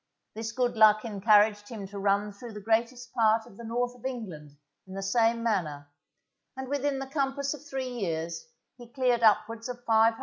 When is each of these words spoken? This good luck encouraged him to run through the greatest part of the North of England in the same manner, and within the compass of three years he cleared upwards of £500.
This 0.33 0.51
good 0.51 0.77
luck 0.77 1.05
encouraged 1.05 1.69
him 1.69 1.85
to 1.89 1.99
run 1.99 2.31
through 2.31 2.53
the 2.53 2.59
greatest 2.59 3.13
part 3.13 3.45
of 3.45 3.55
the 3.55 3.63
North 3.63 3.93
of 3.93 4.03
England 4.03 4.57
in 4.87 4.95
the 4.95 5.03
same 5.03 5.43
manner, 5.43 5.91
and 6.57 6.67
within 6.69 6.97
the 6.97 7.05
compass 7.05 7.53
of 7.53 7.63
three 7.63 7.89
years 7.99 8.47
he 8.79 8.87
cleared 8.91 9.21
upwards 9.21 9.69
of 9.69 9.85
£500. 9.85 10.17